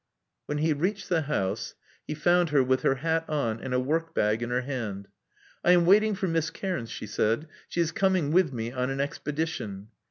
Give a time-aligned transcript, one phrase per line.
[0.47, 1.75] When he reached the house
[2.07, 5.07] he found her with her hat on and a workbag in her hand.
[5.63, 7.47] I am waiting for Miss Cairns," she said.
[7.67, 9.89] She is coming with me on an expedition.